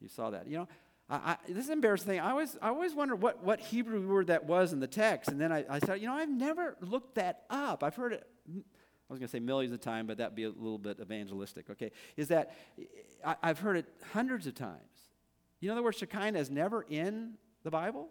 [0.00, 0.48] you saw that.
[0.48, 0.68] You know,
[1.10, 2.20] I, I, this is embarrassing thing.
[2.20, 5.28] I always, I always wondered what, what Hebrew word that was in the text.
[5.28, 7.84] And then I, I said, you know, I've never looked that up.
[7.84, 10.48] I've heard it I was going to say millions of times, but that'd be a
[10.48, 11.90] little bit evangelistic, okay?
[12.16, 12.56] Is that
[13.22, 14.80] I, have heard it hundreds of times.
[15.60, 18.08] You know the word Shekinah is never in the Bible?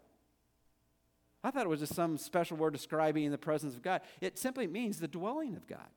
[1.43, 4.02] I thought it was just some special word describing the presence of God.
[4.21, 5.89] It simply means the dwelling of God.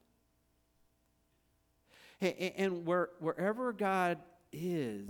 [2.21, 4.19] And where, wherever God
[4.53, 5.09] is,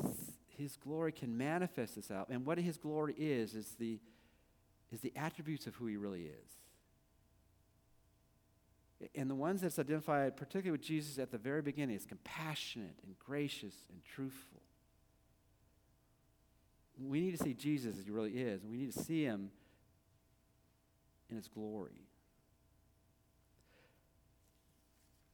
[0.49, 2.29] his glory can manifest itself.
[2.31, 4.01] And what his glory is, is the,
[4.91, 6.57] is the attributes of who he really is.
[9.15, 13.15] And the ones that's identified, particularly with Jesus at the very beginning, is compassionate and
[13.19, 14.63] gracious and truthful.
[16.99, 19.51] We need to see Jesus as he really is, and we need to see him
[21.29, 22.06] in his glory.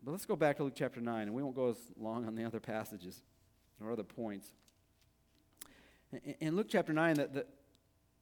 [0.04, 2.34] But let's go back to Luke chapter 9, and we won't go as long on
[2.34, 3.22] the other passages
[3.80, 4.52] or other points.
[6.40, 7.46] In Luke chapter 9, the, the,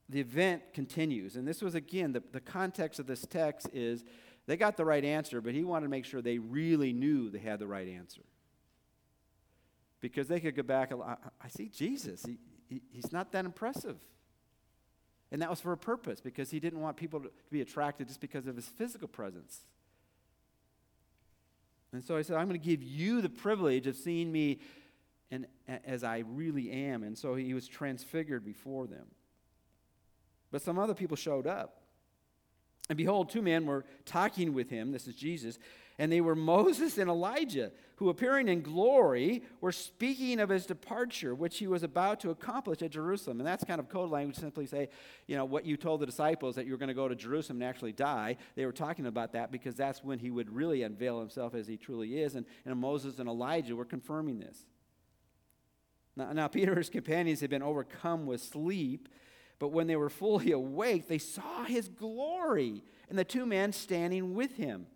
[0.08, 1.36] the event continues.
[1.36, 4.04] And this was, again, the, the context of this text is
[4.46, 7.38] they got the right answer, but he wanted to make sure they really knew they
[7.38, 8.22] had the right answer.
[10.00, 12.24] Because they could go back I, I see Jesus.
[12.24, 12.38] He,
[12.68, 13.96] he, he's not that impressive.
[15.32, 18.08] And that was for a purpose, because he didn't want people to, to be attracted
[18.08, 19.60] just because of his physical presence.
[21.92, 24.60] And so I said, I'm going to give you the privilege of seeing me
[25.30, 25.46] and,
[25.84, 27.02] as I really am.
[27.02, 29.06] And so he was transfigured before them.
[30.50, 31.82] But some other people showed up.
[32.88, 34.90] And behold, two men were talking with him.
[34.90, 35.58] This is Jesus.
[35.98, 37.70] And they were Moses and Elijah,
[38.00, 42.80] who appearing in glory were speaking of his departure, which he was about to accomplish
[42.80, 43.40] at Jerusalem.
[43.40, 44.88] And that's kind of code language to simply say,
[45.26, 47.60] you know, what you told the disciples that you were going to go to Jerusalem
[47.60, 48.38] and actually die.
[48.54, 51.76] They were talking about that because that's when he would really unveil himself as he
[51.76, 52.36] truly is.
[52.36, 54.64] And, and Moses and Elijah were confirming this.
[56.16, 59.10] Now, now Peter and his companions had been overcome with sleep.
[59.58, 64.34] But when they were fully awake, they saw his glory and the two men standing
[64.34, 64.86] with him.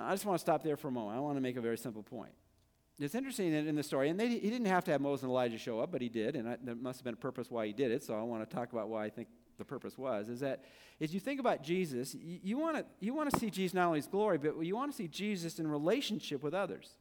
[0.00, 1.16] I just want to stop there for a moment.
[1.16, 2.32] I want to make a very simple point.
[3.00, 5.30] It's interesting that in the story, and they, he didn't have to have Moses and
[5.30, 7.66] Elijah show up, but he did, and I, there must have been a purpose why
[7.66, 8.02] he did it.
[8.02, 10.28] So I want to talk about why I think the purpose was.
[10.28, 10.64] Is that
[11.00, 13.86] as you think about Jesus, you, you want to you want to see Jesus not
[13.86, 16.96] only his glory, but you want to see Jesus in relationship with others.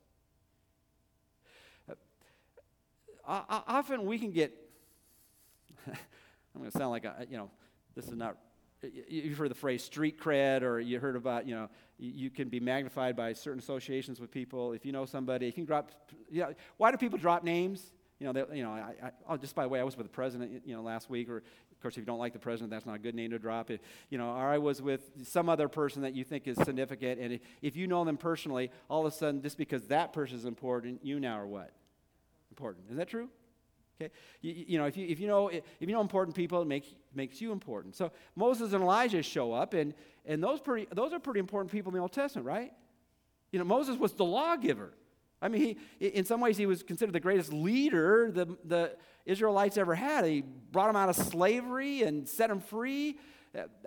[3.27, 4.53] Uh, often we can get,
[5.87, 5.95] I'm
[6.55, 7.51] going to sound like, a, you know,
[7.93, 8.37] this is not,
[9.07, 12.59] you've heard the phrase street cred, or you heard about, you know, you can be
[12.59, 14.73] magnified by certain associations with people.
[14.73, 15.91] If you know somebody, you can drop,
[16.29, 17.91] you know, why do people drop names?
[18.19, 20.05] You know, they, you know, I, I, oh, just by the way, I was with
[20.05, 22.71] the president, you know, last week, or of course, if you don't like the president,
[22.71, 23.69] that's not a good name to drop.
[23.69, 27.19] If, you know, or I was with some other person that you think is significant,
[27.19, 30.45] and if you know them personally, all of a sudden, just because that person is
[30.45, 31.71] important, you now are what?
[32.57, 32.85] important.
[32.89, 33.29] Is that true?
[33.99, 36.67] Okay, you, you, know if you, if you know if you know important people, it
[36.67, 37.95] makes makes you important.
[37.95, 39.93] So Moses and Elijah show up, and
[40.25, 42.73] and those pretty those are pretty important people in the Old Testament, right?
[43.51, 44.93] You know, Moses was the lawgiver.
[45.41, 49.77] I mean, he, in some ways, he was considered the greatest leader the, the Israelites
[49.77, 50.25] ever had.
[50.25, 53.17] He brought them out of slavery and set them free.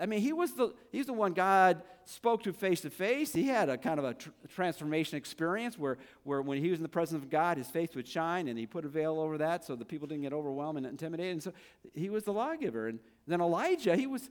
[0.00, 3.32] I mean, he was the, he's the one God spoke to face to face.
[3.32, 6.82] He had a kind of a tr- transformation experience where, where when he was in
[6.82, 9.64] the presence of God, his face would shine and he put a veil over that
[9.64, 11.32] so the people didn't get overwhelmed and intimidated.
[11.32, 11.52] And so
[11.94, 12.88] he was the lawgiver.
[12.88, 14.28] And then Elijah, he was,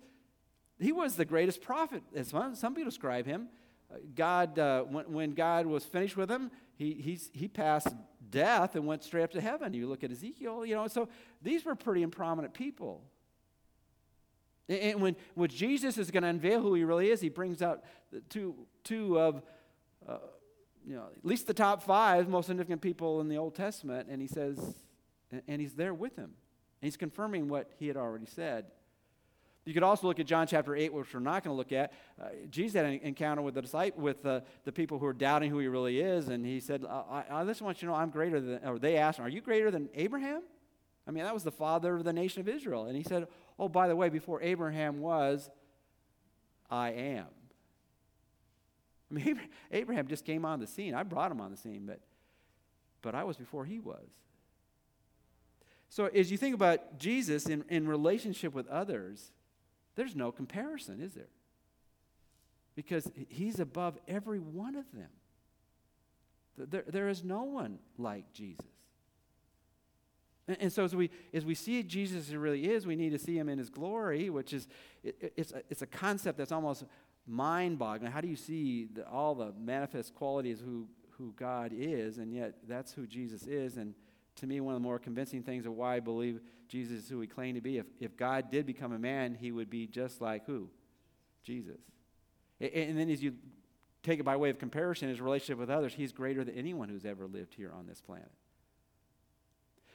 [0.79, 3.49] he was the greatest prophet, as some people describe him.
[4.15, 7.93] God, uh, when, when God was finished with him, he, he passed
[8.29, 9.73] death and went straight up to heaven.
[9.73, 11.09] You look at Ezekiel, you know, so
[11.41, 13.03] these were pretty prominent people.
[14.69, 17.83] And when, when Jesus is going to unveil who he really is, he brings out
[18.29, 19.41] two, two of,
[20.07, 20.17] uh,
[20.85, 24.21] you know, at least the top five most significant people in the Old Testament, and
[24.21, 24.75] he says,
[25.47, 26.25] and he's there with him.
[26.81, 28.65] And he's confirming what he had already said.
[29.65, 31.93] You could also look at John chapter 8, which we're not going to look at.
[32.19, 35.51] Uh, Jesus had an encounter with the disciple, with uh, the people who are doubting
[35.51, 38.09] who he really is, and he said, I, I just want you to know I'm
[38.09, 40.41] greater than, or they asked him, Are you greater than Abraham?
[41.07, 42.85] I mean, that was the father of the nation of Israel.
[42.85, 43.27] And he said,
[43.59, 45.49] Oh, by the way, before Abraham was,
[46.71, 47.25] I am.
[49.11, 49.39] I mean,
[49.71, 50.93] Abraham just came on the scene.
[50.93, 51.99] I brought him on the scene, but,
[53.01, 54.07] but I was before he was.
[55.89, 59.31] So as you think about Jesus in, in relationship with others,
[59.95, 61.29] there's no comparison, is there?
[62.75, 65.09] Because he's above every one of them.
[66.57, 68.65] There, there is no one like Jesus.
[70.59, 73.19] And, so as we, as we see Jesus as he really is, we need to
[73.19, 74.67] see him in his glory, which is,
[75.03, 76.85] it, it's, a, it's a concept that's almost
[77.27, 78.11] mind-boggling.
[78.11, 82.55] How do you see the, all the manifest qualities who, who God is, and yet
[82.67, 83.77] that's who Jesus is?
[83.77, 83.93] And
[84.37, 87.19] to me, one of the more convincing things of why I believe Jesus is who
[87.21, 87.77] he claimed to be.
[87.77, 90.69] If, if God did become a man, he would be just like who?
[91.43, 91.81] Jesus.
[92.59, 93.35] And then as you
[94.01, 97.05] take it by way of comparison, his relationship with others, he's greater than anyone who's
[97.05, 98.31] ever lived here on this planet.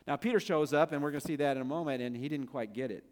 [0.06, 2.28] Now, Peter shows up, and we're going to see that in a moment, and he
[2.28, 3.04] didn't quite get it,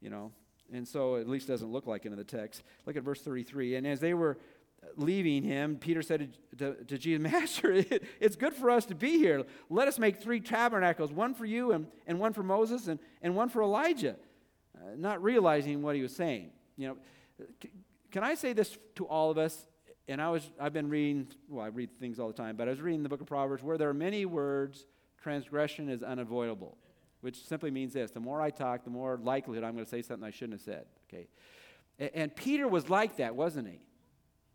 [0.00, 0.32] you know.
[0.72, 2.62] And so, at least doesn't look like in the text.
[2.86, 3.76] Look at verse 33.
[3.76, 4.38] And as they were
[4.96, 8.94] leaving him, Peter said to, to, to Jesus, Master, it, it's good for us to
[8.94, 9.44] be here.
[9.68, 13.34] Let us make three tabernacles one for you, and, and one for Moses, and, and
[13.34, 14.16] one for Elijah.
[14.76, 16.50] Uh, not realizing what he was saying.
[16.76, 16.96] You know,
[17.62, 17.70] c-
[18.10, 19.66] can I say this to all of us?
[20.06, 22.70] And I was, I've been reading, well, I read things all the time, but I
[22.70, 24.86] was reading the book of Proverbs where there are many words
[25.24, 26.76] transgression is unavoidable,
[27.22, 30.02] which simply means this the more I talk, the more likelihood I'm going to say
[30.02, 30.84] something I shouldn't have said.
[31.08, 31.28] Okay?
[31.98, 33.80] And, and Peter was like that, wasn't he?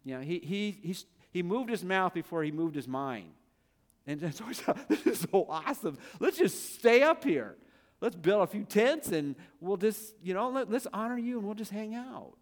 [0.06, 0.96] You know, he, he, he,
[1.32, 3.32] he moved his mouth before he moved his mind.
[4.06, 4.46] And so
[4.88, 5.98] this is so awesome.
[6.20, 7.56] Let's just stay up here.
[8.00, 11.48] Let's build a few tents and we'll just, you know, let, let's honor you and
[11.48, 12.34] we'll just hang out.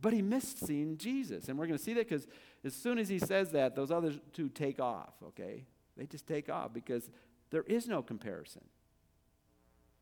[0.00, 1.48] But he missed seeing Jesus.
[1.48, 2.28] And we're going to see that because
[2.64, 5.64] as soon as he says that, those other two take off, okay?
[6.02, 7.10] They just take off because
[7.50, 8.62] there is no comparison.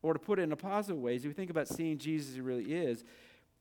[0.01, 2.35] Or to put it in a positive way, as we think about seeing Jesus as
[2.35, 3.03] he really is,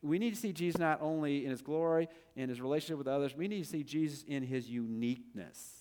[0.01, 3.37] we need to see Jesus not only in his glory, in his relationship with others,
[3.37, 5.75] we need to see Jesus in his uniqueness.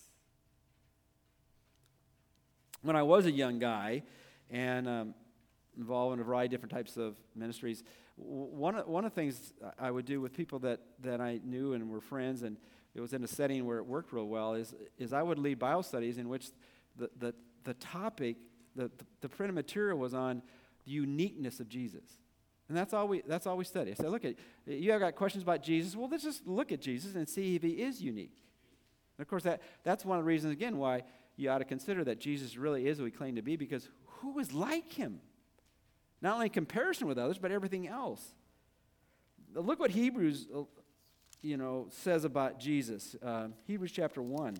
[2.82, 4.02] When I was a young guy
[4.50, 5.14] and um,
[5.78, 7.84] involved in a variety of different types of ministries,
[8.16, 11.72] one of, one of the things I would do with people that, that I knew
[11.72, 12.58] and were friends and
[12.94, 15.58] it was in a setting where it worked real well, is, is I would lead
[15.58, 16.48] Bible studies in which
[16.96, 18.36] the, the, the topic,
[18.74, 20.42] the, the, the printed material was on
[20.84, 22.04] the uniqueness of Jesus.
[22.68, 23.90] And that's all we, that's all we study.
[23.90, 25.96] I said, look, at, you have got questions about Jesus.
[25.96, 28.32] Well, let's just look at Jesus and see if he is unique.
[29.18, 31.02] And of course, that, that's one of the reasons, again, why
[31.36, 34.38] you ought to consider that Jesus really is who he claimed to be, because who
[34.38, 35.20] is like him?
[36.22, 38.34] Not only in comparison with others, but everything else.
[39.54, 40.46] Look what Hebrews
[41.42, 43.16] you know, says about Jesus.
[43.22, 44.56] Uh, Hebrews chapter 1.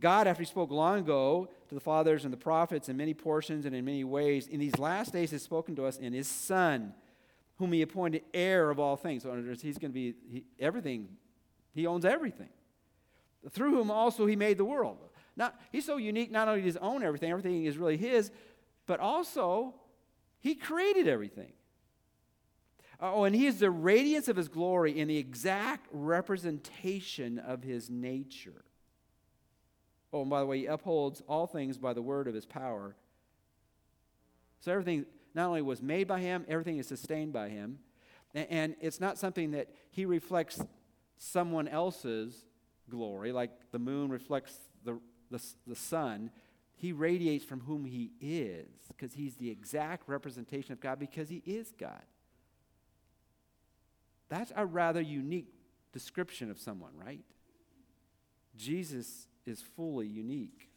[0.00, 3.64] God, after he spoke long ago to the fathers and the prophets in many portions
[3.64, 6.92] and in many ways, in these last days has spoken to us in his Son,
[7.56, 9.22] whom he appointed heir of all things.
[9.22, 11.08] So he's going to be he, everything.
[11.74, 12.50] He owns everything.
[13.50, 14.98] Through whom also he made the world.
[15.72, 18.30] He's so unique, not only does he own everything, everything is really his,
[18.86, 19.74] but also
[20.40, 21.52] he created everything.
[23.06, 27.90] Oh, and he is the radiance of his glory in the exact representation of his
[27.90, 28.64] nature.
[30.10, 32.96] Oh, and by the way, he upholds all things by the word of his power.
[34.60, 37.78] So everything not only was made by him, everything is sustained by him.
[38.32, 40.64] And it's not something that he reflects
[41.18, 42.46] someone else's
[42.88, 44.98] glory, like the moon reflects the,
[45.30, 46.30] the, the sun.
[46.74, 51.42] He radiates from whom he is because he's the exact representation of God because he
[51.44, 52.00] is God.
[54.34, 55.46] That's a rather unique
[55.92, 57.20] description of someone, right?
[58.56, 60.70] Jesus is fully unique.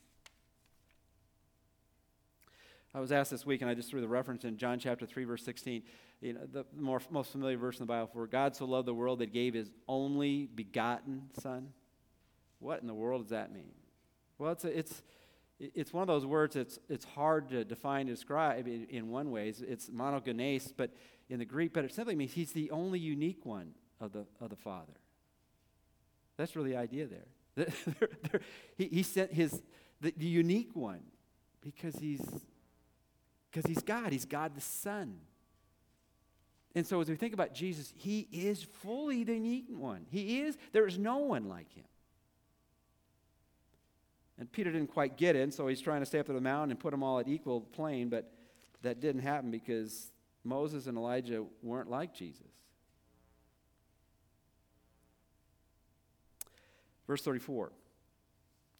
[2.93, 5.23] I was asked this week, and I just threw the reference in John chapter 3,
[5.23, 5.81] verse 16.
[6.21, 8.93] You know, the more, most familiar verse in the Bible, for God so loved the
[8.93, 11.69] world that gave his only begotten Son.
[12.59, 13.71] What in the world does that mean?
[14.37, 15.01] Well, it's, a, it's,
[15.59, 19.49] it's one of those words that's it's hard to define and describe in, one way.
[19.49, 20.91] It's, it's monogenes, but
[21.29, 24.49] in the Greek, but it simply means he's the only unique one of the, of
[24.49, 24.93] the Father.
[26.37, 27.67] That's really the idea there.
[28.77, 29.61] he, he sent his,
[29.99, 31.01] the, the unique one
[31.61, 32.21] because he's,
[33.51, 34.11] because he's God.
[34.11, 35.17] He's God the Son.
[36.75, 40.05] And so as we think about Jesus, he is fully the unique one.
[40.11, 41.85] He is, there is no one like him.
[44.39, 46.71] And Peter didn't quite get it, so he's trying to stay up to the mountain
[46.71, 48.31] and put them all at equal plane, but
[48.83, 50.11] that didn't happen because
[50.43, 52.45] Moses and Elijah weren't like Jesus.
[57.07, 57.71] Verse 34.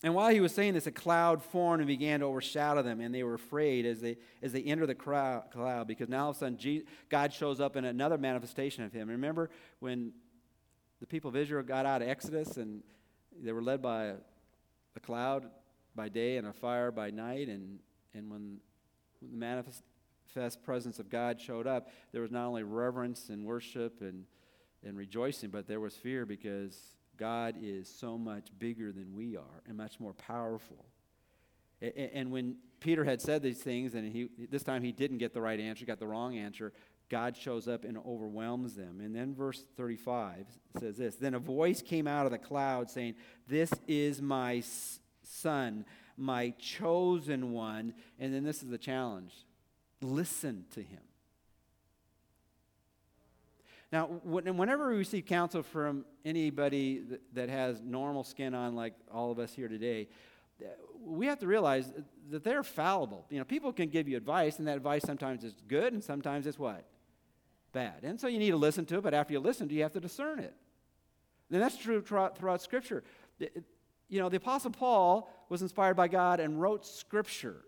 [0.04, 3.16] And while he was saying this, a cloud formed and began to overshadow them, and
[3.16, 6.36] they were afraid as they, as they entered the crowd, cloud, because now all of
[6.36, 9.10] a sudden God shows up in another manifestation of him.
[9.10, 10.14] Remember when
[11.00, 12.84] the people of Israel got out of Exodus and
[13.42, 14.16] they were led by a,
[14.98, 15.46] a cloud
[15.96, 17.80] by day and a fire by night, and,
[18.14, 18.58] and when
[19.22, 19.84] the manifest
[20.64, 24.26] presence of God showed up, there was not only reverence and worship and,
[24.84, 26.78] and rejoicing, but there was fear because
[27.18, 30.86] God is so much bigger than we are and much more powerful.
[31.82, 35.42] And when Peter had said these things, and he, this time he didn't get the
[35.42, 36.74] right answer, got the wrong answer,
[37.10, 39.00] God shows up and overwhelms them.
[39.02, 40.46] And then verse 35
[40.80, 43.16] says this Then a voice came out of the cloud saying,
[43.48, 44.64] This is my
[45.24, 45.86] son,
[46.18, 47.94] my chosen one.
[48.20, 49.34] And then this is the challenge
[50.02, 51.00] listen to him.
[53.92, 59.40] Now, whenever we receive counsel from anybody that has normal skin on, like all of
[59.40, 60.10] us here today,
[61.06, 61.92] we have to realize
[62.30, 63.26] that they're fallible.
[63.30, 66.48] You know, people can give you advice, and that advice sometimes is good, and sometimes
[66.48, 66.86] it's what?
[67.74, 68.04] Bad.
[68.04, 69.84] And so you need to listen to it, but after you listen to it, you
[69.84, 70.54] have to discern it.
[71.52, 73.04] And that's true throughout, Scripture.
[73.40, 77.64] You know, the Apostle Paul was inspired by God and wrote Scripture.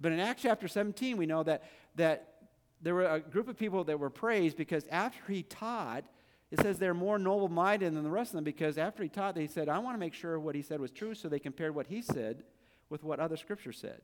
[0.00, 2.34] But in Acts chapter 17, we know that, that
[2.82, 6.04] there were a group of people that were praised because after he taught,
[6.50, 9.34] it says they're more noble minded than the rest of them because after he taught,
[9.34, 11.74] they said, I want to make sure what he said was true, so they compared
[11.74, 12.44] what he said
[12.88, 14.00] with what other scripture said.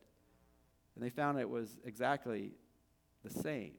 [0.94, 2.52] And they found it was exactly
[3.22, 3.72] the same.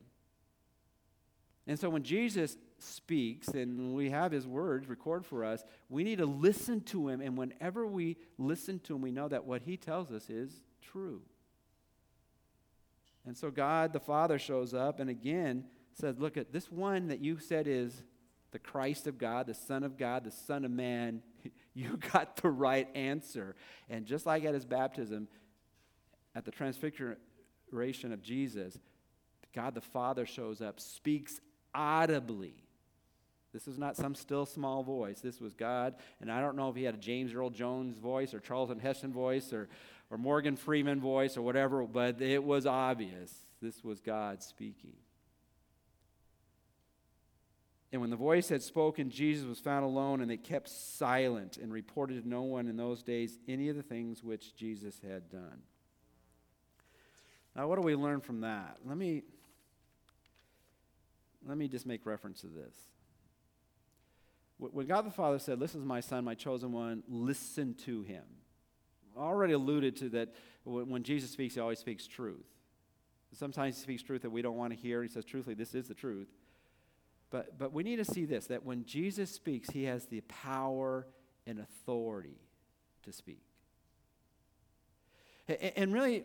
[1.65, 6.17] And so when Jesus speaks and we have his words recorded for us, we need
[6.17, 7.21] to listen to him.
[7.21, 11.21] And whenever we listen to him, we know that what he tells us is true.
[13.25, 17.21] And so God the Father shows up and again says, Look at this one that
[17.21, 18.03] you said is
[18.51, 21.21] the Christ of God, the Son of God, the Son of Man.
[21.75, 23.55] You got the right answer.
[23.89, 25.27] And just like at his baptism,
[26.35, 28.77] at the transfiguration of Jesus,
[29.55, 31.41] God the Father shows up, speaks
[31.73, 32.55] audibly.
[33.53, 35.19] This is not some still small voice.
[35.21, 35.95] This was God.
[36.21, 39.13] And I don't know if he had a James Earl Jones voice or Charlton Heston
[39.13, 39.69] voice or
[40.13, 43.33] or Morgan Freeman voice or whatever, but it was obvious.
[43.63, 44.93] This was God speaking.
[47.91, 51.73] And when the voice had spoken, Jesus was found alone, and they kept silent and
[51.73, 55.63] reported to no one in those days any of the things which Jesus had done.
[57.55, 58.77] Now, what do we learn from that?
[58.85, 59.23] Let me,
[61.45, 62.73] let me just make reference to this.
[64.57, 68.23] When God the Father said, This is my son, my chosen one, listen to him
[69.17, 70.29] already alluded to that
[70.63, 72.45] when Jesus speaks, he always speaks truth.
[73.33, 75.01] Sometimes he speaks truth that we don't want to hear.
[75.01, 76.27] He says, truthfully, this is the truth.
[77.31, 81.07] But, but we need to see this that when Jesus speaks, he has the power
[81.47, 82.37] and authority
[83.03, 83.41] to speak.
[85.75, 86.23] And really,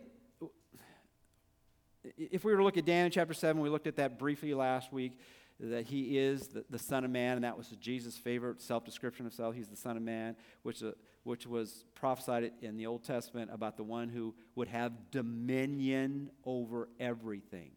[2.17, 4.91] if we were to look at Daniel chapter 7, we looked at that briefly last
[4.91, 5.13] week
[5.59, 9.25] that he is the, the Son of Man, and that was Jesus' favorite self description
[9.25, 9.55] of self.
[9.55, 10.91] He's the Son of Man, which, uh,
[11.23, 16.87] which was prophesied in the Old Testament about the one who would have dominion over
[16.99, 17.71] everything,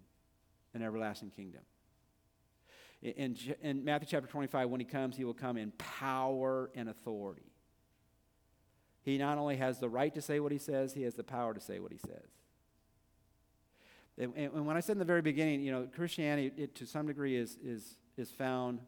[0.74, 1.62] an everlasting kingdom.
[3.02, 7.50] In, in Matthew chapter 25, when he comes, he will come in power and authority.
[9.02, 11.52] He not only has the right to say what he says, he has the power
[11.52, 12.41] to say what he says.
[14.18, 17.06] And, and when I said in the very beginning, you know, Christianity, it, to some
[17.06, 18.80] degree, is, is, is found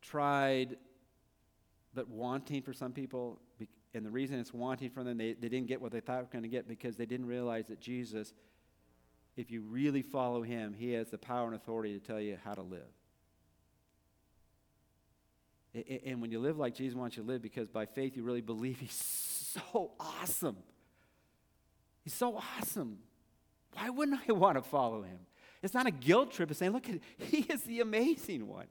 [0.00, 0.76] tried
[1.94, 3.40] but wanting for some people
[3.94, 6.22] And the reason it's wanting for them, they, they didn't get what they thought they
[6.22, 8.32] were going to get because they didn't realize that Jesus,
[9.36, 12.54] if you really follow him, he has the power and authority to tell you how
[12.54, 12.80] to live.
[16.06, 18.42] And when you live like Jesus wants you to live, because by faith you really
[18.42, 18.92] believe he's
[19.72, 20.56] so awesome.
[22.02, 22.98] He's so awesome.
[23.74, 25.18] Why wouldn't I want to follow him?
[25.62, 26.50] It's not a guilt trip.
[26.50, 26.86] It's saying, look,
[27.18, 28.66] he is the amazing one,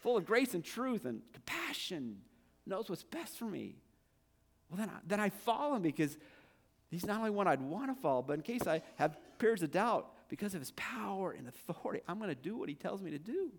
[0.00, 2.18] full of grace and truth and compassion,
[2.66, 3.76] knows what's best for me.
[4.70, 6.16] Well, then I, then I follow him because
[6.90, 9.70] he's not only one I'd want to follow, but in case I have periods of
[9.70, 13.12] doubt, because of his power and authority, I'm going to do what he tells me
[13.12, 13.52] to do.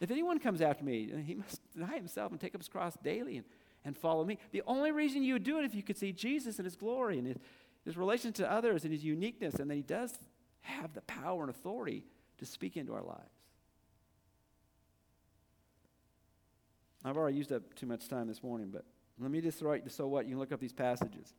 [0.00, 3.38] If anyone comes after me, he must deny himself and take up his cross daily
[3.38, 3.46] and,
[3.86, 4.38] and follow me.
[4.50, 7.18] The only reason you would do it if you could see Jesus and his glory
[7.18, 7.36] and his,
[7.84, 10.18] his relation to others and his uniqueness, and that he does
[10.62, 12.04] have the power and authority
[12.38, 13.30] to speak into our lives.
[17.04, 18.84] I've already used up too much time this morning, but
[19.20, 20.26] let me just write so what?
[20.26, 21.32] You can look up these passages.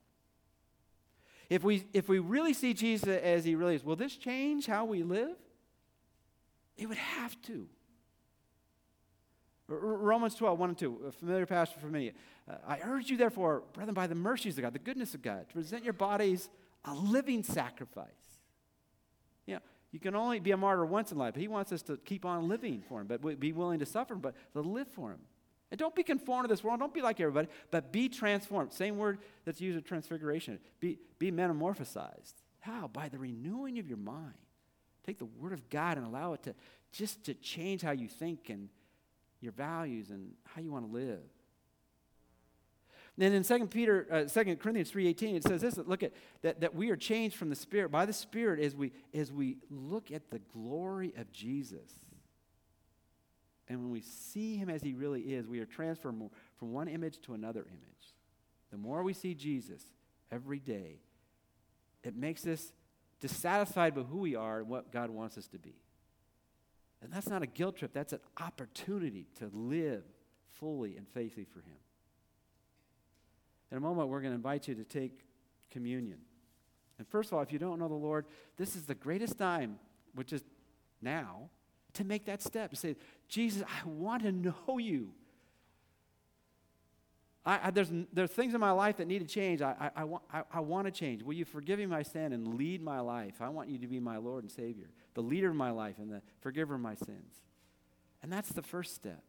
[1.49, 4.85] If we, if we really see Jesus as he really is, will this change how
[4.85, 5.35] we live?
[6.77, 7.67] It would have to.
[9.67, 12.13] Romans 12, 1 and 2, a familiar passage for many.
[12.49, 15.47] Uh, I urge you, therefore, brethren, by the mercies of God, the goodness of God,
[15.49, 16.49] to present your bodies
[16.85, 18.07] a living sacrifice.
[19.45, 19.61] You know,
[19.91, 21.33] you can only be a martyr once in life.
[21.33, 24.15] but He wants us to keep on living for him, but be willing to suffer,
[24.15, 25.19] but to live for him.
[25.69, 26.79] And don't be conformed to this world.
[26.79, 28.71] Don't be like everybody, but be transformed.
[28.71, 30.59] Same word that's used in transfiguration.
[30.79, 32.33] Be, be metamorphosized.
[32.61, 32.87] How?
[32.87, 34.33] By the renewing of your mind.
[35.05, 36.55] Take the word of God and allow it to
[36.93, 38.69] just to change how you think and
[39.47, 41.21] your values and how you want to live.
[43.17, 46.75] Then in 2 Peter, uh, 2 Corinthians 3.18, it says this, look at, that, that
[46.75, 50.29] we are changed from the Spirit, by the Spirit as we, as we look at
[50.29, 51.89] the glory of Jesus.
[53.69, 56.15] And when we see him as he really is, we are transferred
[56.59, 58.13] from one image to another image.
[58.71, 59.81] The more we see Jesus
[60.29, 60.99] every day,
[62.03, 62.73] it makes us
[63.21, 65.73] dissatisfied with who we are and what God wants us to be.
[67.01, 70.03] And that's not a guilt trip, that's an opportunity to live
[70.59, 71.77] fully and faithfully for Him.
[73.71, 75.25] In a moment, we're going to invite you to take
[75.69, 76.19] communion.
[76.97, 78.25] And first of all, if you don't know the Lord,
[78.57, 79.77] this is the greatest time,
[80.15, 80.43] which is
[81.01, 81.49] now,
[81.93, 82.71] to make that step.
[82.71, 82.95] To say,
[83.27, 85.13] Jesus, I want to know you.
[87.47, 89.61] I, I, there's, there's things in my life that need to change.
[89.61, 91.23] I, I, I, want, I, I want to change.
[91.23, 93.35] Will you forgive me my sin and lead my life?
[93.39, 96.11] I want you to be my Lord and Savior, the leader of my life and
[96.11, 97.35] the forgiver of my sins.
[98.21, 99.23] And that's the first step.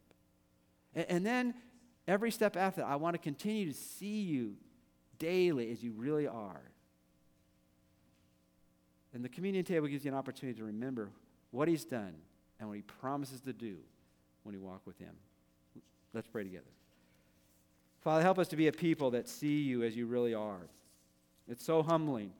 [0.93, 1.53] And, and then
[2.09, 4.55] every step after that, I want to continue to see you
[5.17, 6.61] daily as you really are.
[9.13, 11.09] And the communion table gives you an opportunity to remember
[11.51, 12.15] what He's done
[12.59, 13.77] and what He promises to do
[14.43, 15.15] when you walk with Him.
[16.13, 16.65] Let's pray together.
[18.01, 20.61] Father, help us to be a people that see you as you really are.
[21.47, 22.31] It's so humbling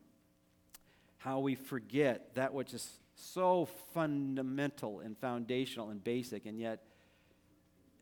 [1.18, 6.82] how we forget that which is so fundamental and foundational and basic, and yet,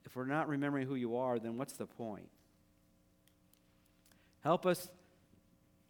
[0.06, 2.30] if we're not remembering who you are, then what's the point?
[4.42, 4.90] Help us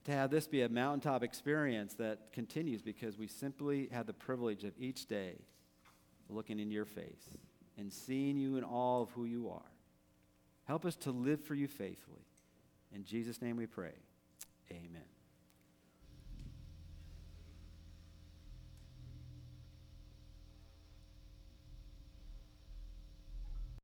[0.06, 4.64] to have this be a mountaintop experience that continues because we simply have the privilege
[4.64, 5.34] of each day
[6.30, 7.36] looking in your face
[7.78, 9.77] and seeing you in all of who you are.
[10.68, 12.26] Help us to live for you faithfully.
[12.94, 13.94] In Jesus' name we pray.
[14.70, 15.17] Amen.